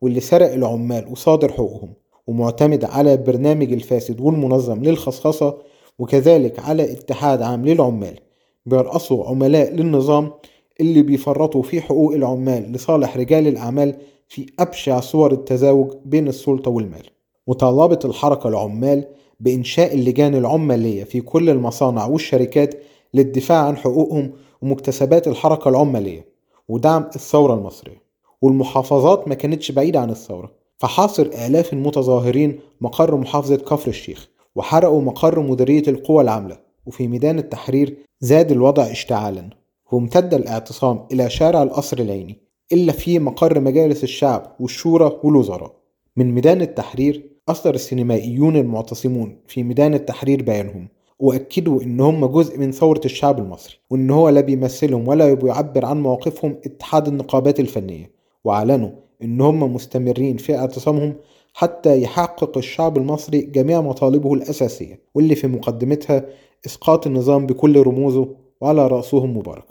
واللي 0.00 0.20
سرق 0.20 0.52
العمال 0.52 1.08
وصادر 1.12 1.52
حقوقهم 1.52 1.92
ومعتمد 2.26 2.84
على 2.84 3.12
البرنامج 3.12 3.72
الفاسد 3.72 4.20
والمنظم 4.20 4.82
للخصخصة 4.82 5.58
وكذلك 5.98 6.58
على 6.60 6.92
اتحاد 6.92 7.42
عام 7.42 7.66
للعمال 7.66 8.18
بيرقصوا 8.66 9.26
عملاء 9.26 9.72
للنظام 9.74 10.32
اللي 10.80 11.02
بيفرطوا 11.02 11.62
في 11.62 11.80
حقوق 11.80 12.12
العمال 12.14 12.72
لصالح 12.72 13.16
رجال 13.16 13.46
الأعمال 13.48 13.94
في 14.28 14.46
أبشع 14.58 15.00
صور 15.00 15.32
التزاوج 15.32 15.92
بين 16.04 16.28
السلطة 16.28 16.70
والمال. 16.70 17.06
وطالبت 17.46 18.04
الحركة 18.04 18.48
العمال 18.48 19.04
بإنشاء 19.40 19.94
اللجان 19.94 20.34
العمالية 20.34 21.04
في 21.04 21.20
كل 21.20 21.50
المصانع 21.50 22.06
والشركات 22.06 22.74
للدفاع 23.14 23.58
عن 23.58 23.76
حقوقهم 23.76 24.32
ومكتسبات 24.62 25.28
الحركة 25.28 25.68
العمالية 25.68 26.26
ودعم 26.68 27.10
الثورة 27.14 27.54
المصرية. 27.54 28.06
والمحافظات 28.42 29.28
ما 29.28 29.34
كانتش 29.34 29.72
بعيدة 29.72 30.00
عن 30.00 30.10
الثورة 30.10 30.52
فحاصر 30.78 31.22
آلاف 31.22 31.72
المتظاهرين 31.72 32.60
مقر 32.80 33.16
محافظة 33.16 33.56
كفر 33.56 33.88
الشيخ 33.88 34.28
وحرقوا 34.54 35.02
مقر 35.02 35.40
مديرية 35.40 35.82
القوى 35.88 36.22
العاملة 36.22 36.58
وفي 36.86 37.08
ميدان 37.08 37.38
التحرير 37.38 37.96
زاد 38.20 38.52
الوضع 38.52 38.90
اشتعالا 38.90 39.50
وامتد 39.92 40.34
الاعتصام 40.34 41.06
إلى 41.12 41.30
شارع 41.30 41.62
القصر 41.62 41.98
العيني 41.98 42.38
إلا 42.72 42.92
في 42.92 43.18
مقر 43.18 43.60
مجالس 43.60 44.04
الشعب 44.04 44.56
والشورى 44.60 45.20
والوزراء. 45.24 45.76
من 46.16 46.34
ميدان 46.34 46.62
التحرير 46.62 47.35
أصدر 47.48 47.74
السينمائيون 47.74 48.56
المعتصمون 48.56 49.38
في 49.46 49.62
ميدان 49.62 49.94
التحرير 49.94 50.42
بيانهم 50.42 50.88
وأكدوا 51.18 51.82
إن 51.82 52.00
هم 52.00 52.26
جزء 52.26 52.58
من 52.58 52.72
ثورة 52.72 53.00
الشعب 53.04 53.38
المصري 53.38 53.74
وإن 53.90 54.10
هو 54.10 54.28
لا 54.28 54.40
بيمثلهم 54.40 55.08
ولا 55.08 55.34
بيعبر 55.34 55.84
عن 55.84 56.02
مواقفهم 56.02 56.56
اتحاد 56.66 57.08
النقابات 57.08 57.60
الفنية 57.60 58.10
وأعلنوا 58.44 58.90
إن 59.22 59.40
هم 59.40 59.74
مستمرين 59.74 60.36
في 60.36 60.56
اعتصامهم 60.56 61.14
حتى 61.54 62.02
يحقق 62.02 62.58
الشعب 62.58 62.96
المصري 62.96 63.40
جميع 63.40 63.80
مطالبه 63.80 64.34
الأساسية 64.34 65.00
واللي 65.14 65.34
في 65.34 65.46
مقدمتها 65.46 66.26
إسقاط 66.66 67.06
النظام 67.06 67.46
بكل 67.46 67.82
رموزه 67.82 68.28
وعلى 68.60 68.86
رأسهم 68.86 69.36
مبارك. 69.36 69.64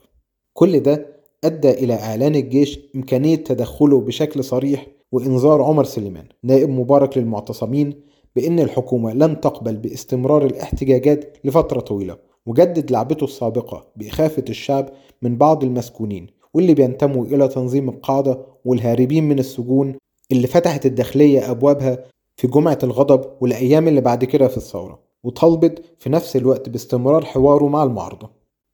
كل 0.53 0.79
ده 0.79 1.15
أدى 1.43 1.71
إلى 1.71 1.93
إعلان 1.93 2.35
الجيش 2.35 2.79
إمكانية 2.95 3.35
تدخله 3.35 4.01
بشكل 4.01 4.43
صريح 4.43 4.87
وإنذار 5.15 5.61
عمر 5.61 5.83
سليمان 5.83 6.25
نائب 6.43 6.69
مبارك 6.69 7.17
للمعتصمين 7.17 7.93
بأن 8.35 8.59
الحكومة 8.59 9.13
لن 9.13 9.41
تقبل 9.41 9.77
باستمرار 9.77 10.45
الاحتجاجات 10.45 11.37
لفترة 11.43 11.79
طويلة 11.79 12.17
وجدد 12.45 12.91
لعبته 12.91 13.23
السابقة 13.23 13.87
بإخافة 13.95 14.43
الشعب 14.49 14.89
من 15.21 15.37
بعض 15.37 15.63
المسكونين 15.63 16.27
واللي 16.53 16.73
بينتموا 16.73 17.25
إلى 17.25 17.47
تنظيم 17.47 17.89
القاعدة 17.89 18.39
والهاربين 18.65 19.23
من 19.23 19.39
السجون 19.39 19.95
اللي 20.31 20.47
فتحت 20.47 20.85
الداخلية 20.85 21.51
أبوابها 21.51 22.05
في 22.35 22.47
جمعة 22.47 22.79
الغضب 22.83 23.31
والأيام 23.41 23.87
اللي 23.87 24.01
بعد 24.01 24.25
كده 24.25 24.47
في 24.47 24.57
الثورة 24.57 24.99
وطالبت 25.23 25.81
في 25.99 26.09
نفس 26.09 26.35
الوقت 26.35 26.69
باستمرار 26.69 27.25
حواره 27.25 27.67
مع 27.67 27.83
المعارضة. 27.83 28.29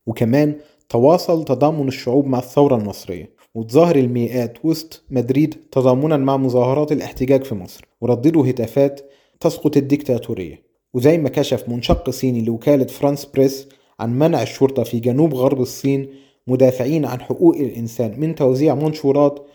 وكمان 0.07 0.55
تواصل 0.89 1.43
تضامن 1.43 1.87
الشعوب 1.87 2.25
مع 2.27 2.39
الثورة 2.39 2.75
المصرية 2.75 3.29
وتظاهر 3.55 3.95
المئات 3.95 4.57
وسط 4.65 5.03
مدريد 5.09 5.55
تضامنا 5.71 6.17
مع 6.17 6.37
مظاهرات 6.37 6.91
الاحتجاج 6.91 7.43
في 7.43 7.55
مصر 7.55 7.85
ورددوا 8.01 8.49
هتافات 8.49 9.01
تسقط 9.39 9.77
الديكتاتورية 9.77 10.61
وزي 10.93 11.17
ما 11.17 11.29
كشف 11.29 11.69
منشق 11.69 12.09
صيني 12.09 12.41
لوكالة 12.41 12.85
فرانس 12.85 13.25
بريس 13.25 13.67
عن 13.99 14.19
منع 14.19 14.41
الشرطة 14.41 14.83
في 14.83 14.99
جنوب 14.99 15.33
غرب 15.33 15.61
الصين 15.61 16.09
مدافعين 16.47 17.05
عن 17.05 17.21
حقوق 17.21 17.55
الإنسان 17.55 18.19
من 18.19 18.35
توزيع 18.35 18.75
منشورات 18.75 19.45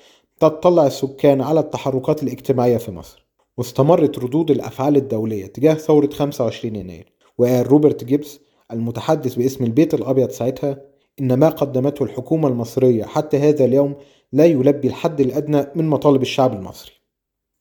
تطلع 0.41 0.87
السكان 0.87 1.41
على 1.41 1.61
التحركات 1.61 2.23
الاجتماعية 2.23 2.77
في 2.77 2.91
مصر. 2.91 3.27
واستمرت 3.57 4.19
ردود 4.19 4.51
الأفعال 4.51 4.97
الدولية 4.97 5.47
تجاه 5.47 5.75
ثورة 5.75 6.11
25 6.13 6.77
يناير. 6.77 7.13
وقال 7.39 7.67
روبرت 7.67 8.05
جيبس 8.05 8.41
المتحدث 8.73 9.35
باسم 9.35 9.65
البيت 9.65 9.95
الأبيض 9.95 10.31
ساعتها 10.31 10.79
إن 11.21 11.35
ما 11.35 11.49
قدمته 11.49 12.03
الحكومة 12.03 12.49
المصرية 12.49 13.05
حتى 13.05 13.39
هذا 13.39 13.65
اليوم 13.65 13.97
لا 14.33 14.45
يلبي 14.45 14.89
الحد 14.89 15.21
الأدنى 15.21 15.67
من 15.75 15.89
مطالب 15.89 16.23
الشعب 16.23 16.53
المصري. 16.53 16.93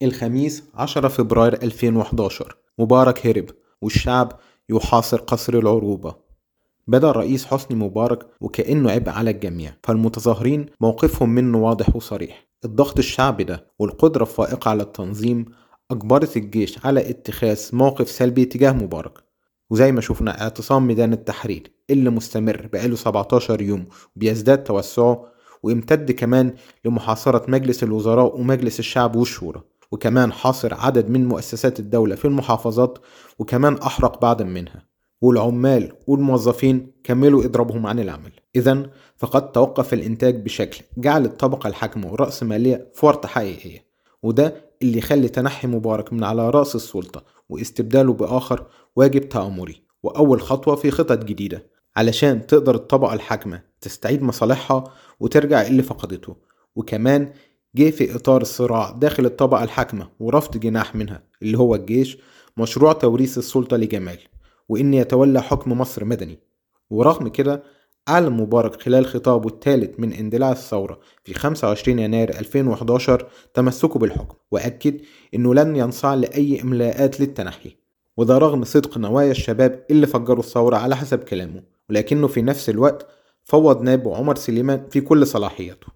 الخميس 0.02 0.64
10 0.74 1.08
فبراير 1.08 1.54
2011 1.64 2.56
مبارك 2.80 3.28
هرب 3.28 3.46
والشعب 3.82 4.40
يحاصر 4.70 5.18
قصر 5.18 5.54
العروبة. 5.54 6.16
بدا 6.88 7.10
الرئيس 7.10 7.46
حسني 7.46 7.78
مبارك 7.78 8.28
وكأنه 8.42 8.92
عبء 8.92 9.10
على 9.10 9.32
الجميع 9.32 9.74
فالمتظاهرين 9.84 10.66
موقفهم 10.82 11.30
منه 11.30 11.58
واضح 11.58 11.96
وصريح. 11.96 12.48
الضغط 12.66 12.98
الشعبي 12.98 13.44
ده 13.44 13.68
والقدرة 13.80 14.24
الفائقة 14.24 14.70
على 14.70 14.84
التنظيم 14.84 15.46
أجبرت 15.92 16.38
الجيش 16.38 16.86
على 16.86 17.10
اتخاذ 17.10 17.70
موقف 17.74 18.10
سلبي 18.10 18.46
تجاه 18.46 18.72
مبارك. 18.72 19.24
وزي 19.70 19.92
ما 19.92 20.02
شفنا 20.02 20.42
اعتصام 20.42 20.88
ميدان 20.88 21.14
التحرير 21.14 21.72
اللي 21.90 22.10
مستمر 22.10 22.70
بقاله 22.74 22.96
17 22.96 23.62
يوم 23.62 23.86
وبيزداد 24.16 24.64
توسعه 24.64 25.26
وامتد 25.64 26.12
كمان 26.12 26.54
لمحاصرة 26.86 27.46
مجلس 27.48 27.84
الوزراء 27.84 28.40
ومجلس 28.40 28.80
الشعب 28.80 29.16
والشورى 29.16 29.62
وكمان 29.92 30.32
حاصر 30.32 30.74
عدد 30.74 31.10
من 31.10 31.26
مؤسسات 31.26 31.80
الدولة 31.80 32.16
في 32.16 32.26
المحافظات 32.26 32.98
وكمان 33.40 33.74
أحرق 33.78 34.22
بعضا 34.22 34.46
منها. 34.46 34.86
والعمال 35.22 35.94
والموظفين 36.08 36.92
كملوا 37.04 37.46
إضرابهم 37.46 37.86
عن 37.88 38.00
العمل. 38.00 38.32
إذا 38.56 38.90
فقد 39.18 39.52
توقف 39.52 39.94
الإنتاج 39.94 40.44
بشكل 40.44 40.84
جعل 40.98 41.26
الطبقة 41.26 41.68
الحاكمة 41.68 42.12
والرأسمالية 42.12 42.92
في 42.94 43.06
ورطة 43.06 43.28
حقيقية 43.28 43.86
وده 44.24 44.65
اللي 44.86 44.98
يخلي 44.98 45.27
تنحي 45.27 45.68
مبارك 45.68 46.13
من 46.13 46.24
على 46.24 46.50
رأس 46.50 46.75
السلطة 46.75 47.24
واستبداله 47.50 48.13
بآخر 48.13 48.65
واجب 48.96 49.30
تآمري 49.30 49.82
وأول 50.04 50.42
خطوة 50.42 50.75
في 50.75 50.92
خطط 50.92 51.24
جديدة 51.25 51.65
علشان 51.96 52.48
تقدر 52.48 52.75
الطبقة 52.75 53.13
الحاكمة 53.13 53.62
تستعيد 53.82 54.24
مصالحها 54.24 54.84
وترجع 55.20 55.62
اللي 55.62 55.84
فقدته. 55.84 56.36
وكمان 56.75 57.34
جه 57.75 57.89
في 57.89 58.15
إطار 58.15 58.42
الصراع 58.42 58.92
داخل 58.92 59.25
الطبقة 59.25 59.63
الحاكمة 59.63 60.10
ورفض 60.20 60.58
جناح 60.58 60.96
منها 60.96 61.24
اللي 61.42 61.58
هو 61.58 61.75
الجيش 61.75 62.18
مشروع 62.58 62.94
توريث 62.94 63.38
السلطة 63.38 63.77
لجمال 63.77 64.20
وإن 64.70 64.94
يتولى 64.94 65.42
حكم 65.42 65.72
مصر 65.72 66.06
مدني. 66.06 66.39
ورغم 66.89 67.27
كده 67.27 67.63
أعلن 68.10 68.30
مبارك 68.30 68.82
خلال 68.82 69.06
خطابه 69.06 69.50
الثالث 69.50 70.00
من 70.00 70.14
اندلاع 70.14 70.52
الثورة 70.52 71.00
في 71.24 71.34
25 71.34 72.00
يناير 72.00 72.30
2011 72.40 73.28
تمسكه 73.54 74.00
بالحكم 74.00 74.36
وأكد 74.52 75.02
إنه 75.34 75.54
لن 75.54 75.76
ينصاع 75.76 76.14
لأي 76.14 76.62
إملاءات 76.62 77.20
للتنحي. 77.20 77.78
وده 78.18 78.38
رغم 78.38 78.64
صدق 78.64 78.98
نوايا 78.98 79.32
الشباب 79.32 79.86
اللي 79.92 80.08
فجروا 80.08 80.40
الثورة 80.40 80.78
على 80.78 80.96
حسب 80.96 81.20
كلامه 81.20 81.64
ولكنه 81.90 82.28
في 82.28 82.42
نفس 82.42 82.70
الوقت 82.70 83.08
فوض 83.44 83.82
نائبه 83.82 84.16
عمر 84.18 84.36
سليمان 84.36 84.88
في 84.90 85.02
كل 85.02 85.28
صلاحياته 85.28 85.88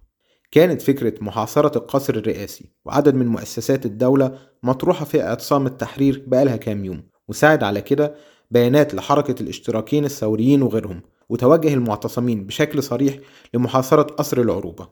كانت 0.50 0.82
فكرة 0.82 1.14
محاصرة 1.24 1.78
القصر 1.78 2.14
الرئاسي 2.14 2.72
وعدد 2.84 3.14
من 3.14 3.26
مؤسسات 3.26 3.86
الدولة 3.86 4.38
مطروحة 4.62 5.04
في 5.04 5.22
إعتصام 5.22 5.66
التحرير 5.66 6.24
بقالها 6.26 6.56
كام 6.56 6.84
يوم 6.84 7.02
وساعد 7.28 7.62
على 7.62 7.80
كده 7.80 8.14
بيانات 8.50 8.94
لحركة 8.94 9.42
الاشتراكيين 9.42 10.04
الثوريين 10.04 10.62
وغيرهم. 10.62 11.02
وتوجه 11.30 11.74
المعتصمين 11.74 12.46
بشكل 12.46 12.82
صريح 12.82 13.18
لمحاصرة 13.54 14.02
قصر 14.02 14.40
العروبة. 14.40 14.88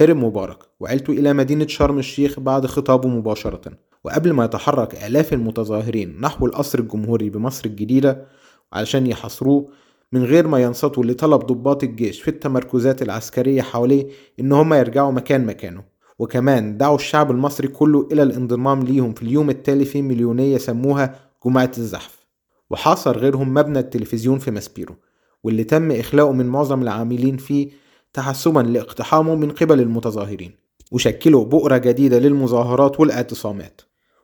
هرب 0.00 0.16
مبارك 0.16 0.58
وعيلته 0.80 1.10
إلى 1.12 1.32
مدينة 1.32 1.66
شرم 1.66 1.98
الشيخ 1.98 2.40
بعد 2.40 2.66
خطابه 2.66 3.08
مباشرة 3.08 3.72
وقبل 4.04 4.32
ما 4.32 4.44
يتحرك 4.44 5.04
آلاف 5.04 5.32
المتظاهرين 5.32 6.20
نحو 6.20 6.46
القصر 6.46 6.78
الجمهوري 6.78 7.30
بمصر 7.30 7.64
الجديدة 7.66 8.26
علشان 8.72 9.06
يحاصروه 9.06 9.68
من 10.12 10.24
غير 10.24 10.46
ما 10.46 10.58
ينصتوا 10.58 11.04
لطلب 11.04 11.40
ضباط 11.40 11.84
الجيش 11.84 12.22
في 12.22 12.28
التمركزات 12.28 13.02
العسكرية 13.02 13.62
حواليه 13.62 14.06
إن 14.40 14.52
هم 14.52 14.74
يرجعوا 14.74 15.12
مكان 15.12 15.46
مكانه. 15.46 15.84
وكمان 16.18 16.76
دعوا 16.76 16.96
الشعب 16.96 17.30
المصري 17.30 17.68
كله 17.68 18.08
إلى 18.12 18.22
الانضمام 18.22 18.82
ليهم 18.82 19.14
في 19.14 19.22
اليوم 19.22 19.50
التالي 19.50 19.84
في 19.84 20.02
مليونية 20.02 20.58
سموها 20.58 21.14
جمعة 21.46 21.72
الزحف. 21.78 22.26
وحاصر 22.70 23.18
غيرهم 23.18 23.54
مبنى 23.54 23.78
التلفزيون 23.78 24.38
في 24.38 24.50
ماسبيرو. 24.50 24.94
واللي 25.44 25.64
تم 25.64 25.92
إخلاؤه 25.92 26.32
من 26.32 26.46
معظم 26.46 26.82
العاملين 26.82 27.36
فيه 27.36 27.68
تحسبا 28.12 28.60
لاقتحامه 28.60 29.34
من 29.34 29.50
قبل 29.50 29.80
المتظاهرين 29.80 30.52
وشكلوا 30.92 31.44
بؤرة 31.44 31.76
جديدة 31.76 32.18
للمظاهرات 32.18 33.00
والاعتصامات. 33.00 33.80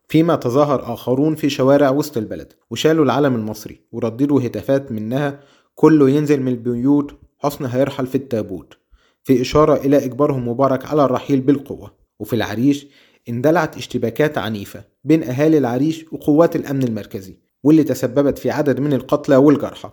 فيما 0.08 0.36
تظاهر 0.36 0.92
آخرون 0.92 1.34
في 1.34 1.48
شوارع 1.48 1.90
وسط 1.90 2.16
البلد 2.16 2.52
وشالوا 2.70 3.04
العلم 3.04 3.34
المصري 3.34 3.80
ورددوا 3.92 4.42
هتافات 4.42 4.92
منها 4.92 5.40
كله 5.74 6.10
ينزل 6.10 6.42
من 6.42 6.48
البيوت 6.48 7.14
حسن 7.38 7.64
هيرحل 7.64 8.06
في 8.06 8.14
التابوت. 8.14 8.74
في 9.24 9.40
إشارة 9.40 9.74
إلى 9.74 10.04
إجبارهم 10.04 10.48
مبارك 10.48 10.86
على 10.86 11.04
الرحيل 11.04 11.40
بالقوة. 11.40 11.92
وفي 12.20 12.36
العريش 12.36 12.86
اندلعت 13.28 13.76
اشتباكات 13.76 14.38
عنيفة 14.38 14.84
بين 15.04 15.22
أهالي 15.22 15.58
العريش 15.58 16.06
وقوات 16.12 16.56
الأمن 16.56 16.82
المركزي 16.82 17.38
واللي 17.62 17.84
تسببت 17.84 18.38
في 18.38 18.50
عدد 18.50 18.80
من 18.80 18.92
القتلى 18.92 19.36
والجرحى. 19.36 19.90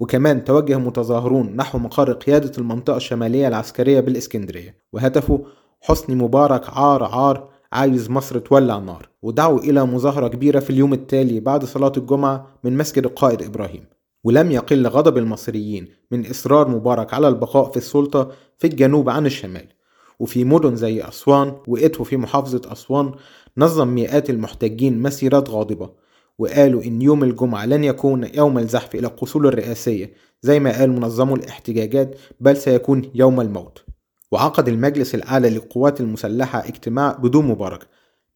وكمان 0.00 0.44
توجه 0.44 0.78
متظاهرون 0.78 1.56
نحو 1.56 1.78
مقر 1.78 2.12
قيادة 2.12 2.52
المنطقة 2.58 2.96
الشمالية 2.96 3.48
العسكرية 3.48 4.00
بالإسكندرية 4.00 4.78
وهتفوا 4.92 5.38
حسني 5.80 6.16
مبارك 6.16 6.68
عار 6.68 7.04
عار 7.04 7.48
عايز 7.72 8.10
مصر 8.10 8.38
تولع 8.38 8.78
نار 8.78 9.08
ودعوا 9.22 9.58
إلى 9.58 9.86
مظاهرة 9.86 10.28
كبيرة 10.28 10.60
في 10.60 10.70
اليوم 10.70 10.92
التالي 10.92 11.40
بعد 11.40 11.64
صلاة 11.64 11.92
الجمعة 11.96 12.58
من 12.64 12.76
مسجد 12.76 13.04
القائد 13.04 13.42
إبراهيم. 13.42 13.84
ولم 14.24 14.50
يقل 14.50 14.86
غضب 14.86 15.18
المصريين 15.18 15.88
من 16.10 16.30
إصرار 16.30 16.68
مبارك 16.68 17.14
على 17.14 17.28
البقاء 17.28 17.70
في 17.70 17.76
السلطة 17.76 18.30
في 18.58 18.66
الجنوب 18.66 19.10
عن 19.10 19.26
الشمال. 19.26 19.66
وفي 20.18 20.44
مدن 20.44 20.76
زي 20.76 21.02
أسوان 21.08 21.56
وإتو 21.66 22.04
في 22.04 22.16
محافظة 22.16 22.72
أسوان 22.72 23.12
نظم 23.56 23.88
مئات 23.88 24.30
المحتجين 24.30 25.02
مسيرات 25.02 25.50
غاضبة. 25.50 25.90
وقالوا 26.38 26.82
إن 26.82 27.02
يوم 27.02 27.24
الجمعة 27.24 27.66
لن 27.66 27.84
يكون 27.84 28.28
يوم 28.34 28.58
الزحف 28.58 28.94
إلى 28.94 29.06
القصور 29.06 29.48
الرئاسية 29.48 30.12
زي 30.42 30.60
ما 30.60 30.78
قال 30.78 30.90
منظمو 30.90 31.34
الاحتجاجات 31.36 32.16
بل 32.40 32.56
سيكون 32.56 33.10
يوم 33.14 33.40
الموت. 33.40 33.84
وعقد 34.32 34.68
المجلس 34.68 35.14
الأعلى 35.14 35.50
للقوات 35.50 36.00
المسلحة 36.00 36.58
اجتماع 36.58 37.12
بدون 37.12 37.46
مبارك 37.46 37.86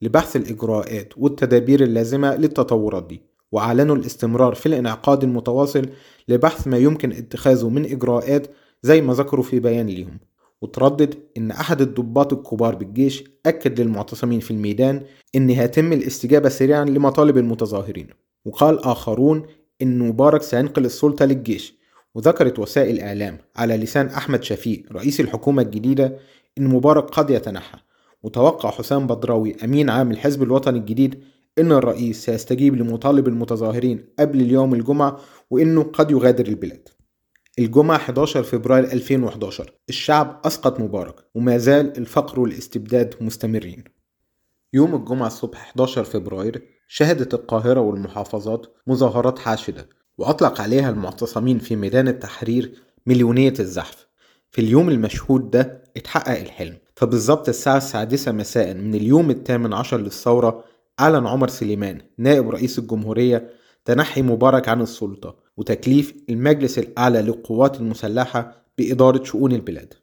لبحث 0.02 0.36
الإجراءات 0.36 1.12
والتدابير 1.16 1.82
اللازمة 1.82 2.36
للتطورات 2.36 3.06
دي. 3.06 3.22
وأعلنوا 3.52 3.96
الاستمرار 3.96 4.54
في 4.54 4.66
الانعقاد 4.66 5.24
المتواصل 5.24 5.88
لبحث 6.28 6.66
ما 6.66 6.78
يمكن 6.78 7.12
اتخاذه 7.12 7.68
من 7.68 7.84
إجراءات 7.84 8.46
زي 8.82 9.00
ما 9.00 9.14
ذكروا 9.14 9.44
في 9.44 9.60
بيان 9.60 9.86
ليهم. 9.86 10.20
وتردد 10.62 11.14
إن 11.36 11.50
أحد 11.50 11.80
الضباط 11.80 12.32
الكبار 12.32 12.74
بالجيش 12.74 13.24
أكد 13.46 13.80
للمعتصمين 13.80 14.40
في 14.40 14.50
الميدان 14.50 15.02
إن 15.34 15.50
هيتم 15.50 15.92
الاستجابة 15.92 16.48
سريعا 16.48 16.84
لمطالب 16.84 17.38
المتظاهرين 17.38 18.06
وقال 18.44 18.84
آخرون 18.84 19.46
إن 19.82 19.98
مبارك 19.98 20.42
سينقل 20.42 20.84
السلطة 20.84 21.24
للجيش 21.24 21.74
وذكرت 22.14 22.58
وسائل 22.58 23.00
إعلام 23.00 23.38
على 23.56 23.76
لسان 23.76 24.06
أحمد 24.06 24.42
شفيق 24.42 24.82
رئيس 24.92 25.20
الحكومة 25.20 25.62
الجديدة 25.62 26.18
إن 26.58 26.66
مبارك 26.66 27.04
قد 27.04 27.30
يتنحى 27.30 27.78
وتوقع 28.22 28.70
حسام 28.70 29.06
بدراوي 29.06 29.56
أمين 29.64 29.90
عام 29.90 30.10
الحزب 30.10 30.42
الوطني 30.42 30.78
الجديد 30.78 31.20
إن 31.58 31.72
الرئيس 31.72 32.24
سيستجيب 32.24 32.76
لمطالب 32.76 33.28
المتظاهرين 33.28 34.04
قبل 34.18 34.40
اليوم 34.40 34.74
الجمعة 34.74 35.20
وإنه 35.50 35.82
قد 35.82 36.10
يغادر 36.10 36.46
البلاد. 36.46 36.88
الجمعة 37.60 37.96
11 37.96 38.42
فبراير 38.42 38.84
2011 38.84 39.70
الشعب 39.88 40.40
أسقط 40.44 40.80
مبارك 40.80 41.14
وما 41.34 41.58
زال 41.58 41.98
الفقر 41.98 42.40
والاستبداد 42.40 43.14
مستمرين. 43.20 43.84
يوم 44.72 44.94
الجمعة 44.94 45.26
الصبح 45.26 45.60
11 45.60 46.04
فبراير 46.04 46.62
شهدت 46.88 47.34
القاهرة 47.34 47.80
والمحافظات 47.80 48.66
مظاهرات 48.86 49.38
حاشدة 49.38 49.88
وأطلق 50.18 50.60
عليها 50.60 50.90
المعتصمين 50.90 51.58
في 51.58 51.76
ميدان 51.76 52.08
التحرير 52.08 52.74
مليونية 53.06 53.54
الزحف. 53.60 54.06
في 54.50 54.60
اليوم 54.60 54.88
المشهود 54.88 55.50
ده 55.50 55.84
اتحقق 55.96 56.40
الحلم. 56.40 56.76
فبالظبط 56.96 57.48
الساعة 57.48 57.76
السادسة 57.76 58.32
مساء 58.32 58.74
من 58.74 58.94
اليوم 58.94 59.30
الثامن 59.30 59.72
عشر 59.72 59.96
للثورة 59.96 60.64
أعلن 61.00 61.26
عمر 61.26 61.48
سليمان 61.48 62.00
نائب 62.18 62.50
رئيس 62.50 62.78
الجمهورية 62.78 63.50
تنحي 63.84 64.22
مبارك 64.22 64.68
عن 64.68 64.80
السلطة. 64.80 65.36
وتكليف 65.60 66.14
المجلس 66.30 66.78
الأعلى 66.78 67.22
للقوات 67.22 67.80
المسلحة 67.80 68.64
بإدارة 68.78 69.24
شؤون 69.24 69.52
البلاد. 69.52 69.94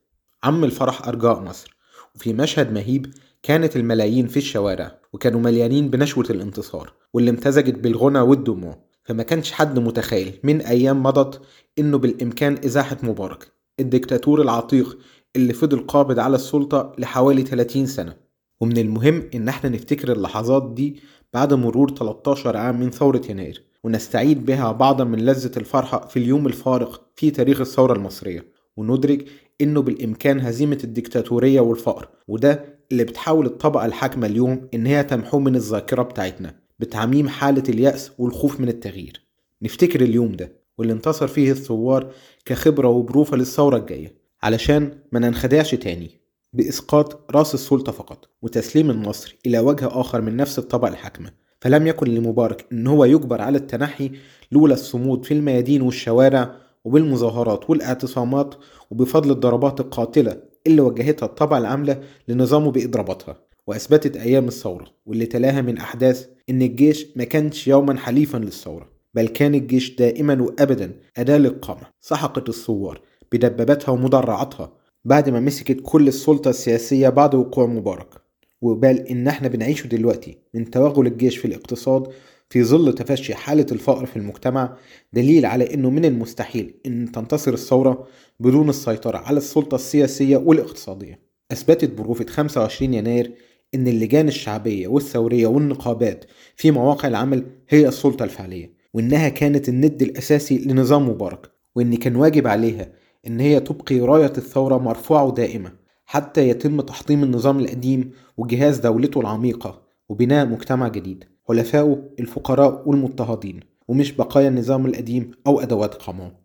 عم 0.44 0.64
الفرح 0.64 1.08
أرجاء 1.08 1.40
مصر. 1.42 1.78
وفي 2.16 2.34
مشهد 2.34 2.72
مهيب 2.74 3.14
كانت 3.44 3.76
الملايين 3.76 4.28
في 4.28 4.38
الشوارع 4.38 5.00
وكانوا 5.14 5.40
مليانين 5.40 5.90
بنشوة 5.90 6.26
الانتصار 6.30 6.94
واللي 7.14 7.30
امتزجت 7.30 7.76
بالغنى 7.76 8.20
والدموع. 8.20 8.88
فما 9.04 9.24
كانش 9.24 9.52
حد 9.52 9.80
متخيل 9.80 10.40
من 10.44 10.62
أيام 10.62 11.04
مضت 11.04 11.42
إنه 11.80 11.98
بالإمكان 11.98 12.58
إزاحة 12.66 12.98
مبارك 13.04 13.52
الدكتاتور 13.80 14.42
العتيق 14.42 14.98
اللي 15.36 15.54
فضل 15.54 15.80
قابض 15.80 16.20
على 16.20 16.36
السلطة 16.36 16.92
لحوالي 16.98 17.42
30 17.42 17.86
سنة. 17.86 18.16
ومن 18.62 18.78
المهم 18.78 19.30
إن 19.36 19.48
إحنا 19.48 19.70
نفتكر 19.70 20.12
اللحظات 20.12 20.72
دي 20.74 21.00
بعد 21.34 21.54
مرور 21.54 21.96
13 21.96 22.58
عام 22.58 22.80
من 22.80 22.92
ثورة 22.92 23.22
يناير. 23.30 23.64
ونستعيد 23.84 24.46
بها 24.46 24.72
بعضا 24.72 25.04
من 25.04 25.20
لذة 25.26 25.60
الفرحة 25.60 26.08
في 26.08 26.20
اليوم 26.20 26.48
الفارق 26.48 27.02
في 27.16 27.32
تاريخ 27.32 27.62
الثورة 27.62 27.94
المصرية. 27.94 28.46
وندرك 28.78 29.26
إنه 29.62 29.82
بالإمكان 29.82 30.40
هزيمة 30.40 30.78
الدكتاتورية 30.84 31.60
والفقر 31.62 32.08
وده 32.28 32.80
اللي 32.92 33.04
بتحاول 33.04 33.46
الطبقة 33.46 33.86
الحاكمة 33.86 34.28
اليوم 34.28 34.68
إن 34.74 34.86
هي 34.86 35.04
تمحوه 35.04 35.40
من 35.40 35.56
الذاكرة 35.56 36.02
بتاعتنا 36.04 36.56
بتعميم 36.80 37.28
حالة 37.28 37.64
اليأس 37.70 38.12
والخوف 38.18 38.60
من 38.60 38.70
التغيير. 38.70 39.22
نفتكر 39.62 40.02
اليوم 40.02 40.32
ده 40.32 40.52
واللي 40.78 40.94
انتصر 40.94 41.28
فيه 41.28 41.52
الثوار 41.52 42.12
كخبرة 42.46 42.88
وبروفة 42.88 43.38
للثورة 43.38 43.78
الجاية 43.78 44.18
علشان 44.44 44.92
ما 45.12 45.20
ننخدعش 45.20 45.76
تاني 45.76 46.12
بإسقاط 46.54 47.32
رأس 47.36 47.54
السلطة 47.54 47.92
فقط 47.92 48.30
وتسليم 48.42 48.92
النصر 48.92 49.38
إلى 49.46 49.60
وجه 49.60 49.88
آخر 50.02 50.22
من 50.22 50.36
نفس 50.36 50.60
الطبقة 50.60 50.88
الحاكمة. 50.88 51.32
فلم 51.62 51.88
يكن 51.88 52.08
لمبارك 52.08 52.66
إن 52.72 52.88
هو 52.88 53.06
يجبر 53.06 53.42
على 53.42 53.58
التنحي 53.58 54.12
لولا 54.52 54.74
الصمود 54.74 55.26
في 55.26 55.34
الميادين 55.34 55.82
والشوارع 55.82 56.56
وبالمظاهرات 56.86 57.70
والاعتصامات 57.70 58.56
وبفضل 58.92 59.32
الضربات 59.32 59.80
القاتلة 59.80 60.38
اللي 60.68 60.82
وجهتها 60.82 61.26
الطبقة 61.26 61.58
العاملة 61.58 62.02
لنظامه 62.28 62.72
بإضراباتها 62.72 63.36
وأثبتت 63.68 64.18
أيام 64.18 64.48
الثورة 64.48 64.86
واللي 65.06 65.26
تلاها 65.26 65.62
من 65.62 65.78
أحداث 65.78 66.28
إن 66.50 66.62
الجيش 66.62 67.08
ما 67.16 67.24
كانش 67.24 67.68
يوما 67.68 67.98
حليفا 67.98 68.38
للثورة 68.38 68.90
بل 69.14 69.28
كان 69.28 69.56
الجيش 69.56 69.96
دائما 69.96 70.42
وأبدا 70.42 70.92
أداة 71.18 71.38
للقمع 71.38 71.92
سحقت 72.02 72.50
الثوار 72.50 73.02
بدباباتها 73.32 73.92
ومدرعاتها 73.92 74.72
بعد 75.06 75.30
ما 75.30 75.40
مسكت 75.40 75.80
كل 75.84 76.08
السلطة 76.08 76.50
السياسية 76.50 77.10
بعد 77.10 77.36
وقوع 77.36 77.66
مبارك. 77.66 78.27
وبال 78.62 79.08
إن 79.08 79.28
إحنا 79.28 79.48
بنعيشه 79.48 79.88
دلوقتي 79.88 80.38
من 80.54 80.72
توغل 80.72 81.08
الجيش 81.08 81.38
في 81.38 81.46
الاقتصاد 81.46 82.08
في 82.50 82.64
ظل 82.64 82.94
تفشي 82.94 83.36
حالة 83.36 83.66
الفقر 83.72 84.06
في 84.06 84.16
المجتمع 84.18 84.78
دليل 85.14 85.46
على 85.46 85.74
إنه 85.74 85.90
من 85.90 86.06
المستحيل 86.06 86.74
إن 86.86 87.12
تنتصر 87.12 87.54
الثورة 87.54 88.08
بدون 88.40 88.70
السيطرة 88.70 89.18
على 89.18 89.38
السلطة 89.38 89.76
السياسية 89.76 90.38
والاقتصادية. 90.38 91.20
أثبتت 91.52 91.94
بروفة 91.94 92.26
25 92.26 92.94
يناير 92.94 93.32
إن 93.76 93.88
اللجان 93.88 94.28
الشعبية 94.28 94.88
والثورية 94.88 95.48
والنقابات 95.48 96.26
في 96.56 96.72
مواقع 96.72 97.08
العمل 97.08 97.46
هي 97.70 97.88
السلطة 97.88 98.24
الفعلية 98.24 98.74
وإنها 98.94 99.30
كانت 99.30 99.70
الند 99.70 100.02
الأساسي 100.02 100.58
لنظام 100.58 101.10
مبارك 101.10 101.52
وإن 101.76 101.96
كان 101.96 102.16
واجب 102.16 102.48
عليها 102.48 102.92
إن 103.28 103.40
هي 103.40 103.60
تبقي 103.60 104.00
راية 104.00 104.34
الثورة 104.38 104.78
مرفوعة 104.78 105.26
ودائمة. 105.26 105.87
حتى 106.10 106.50
يتم 106.50 106.82
تحطيم 106.82 107.24
النظام 107.24 107.60
القديم 107.60 108.12
وجهاز 108.38 108.80
دولته 108.80 109.22
العميقة 109.22 109.82
وبناء 110.10 110.46
مجتمع 110.46 110.88
جديد 110.88 111.24
حلفائه 111.48 112.10
الفقراء 112.20 112.90
والمضطهدين 112.90 113.60
ومش 113.88 114.12
بقايا 114.12 114.48
النظام 114.48 114.86
القديم 114.86 115.32
أو 115.48 115.60
أدوات 115.60 115.94
قمعه 115.96 116.40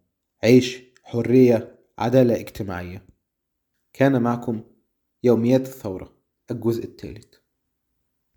عيش 0.44 0.82
حرية 1.02 1.78
عدالة 1.98 2.40
اجتماعية. 2.40 3.06
كان 3.92 4.22
معكم 4.22 4.60
يوميات 5.22 5.66
الثورة 5.66 6.12
الجزء 6.50 6.84
الثالث 6.84 7.31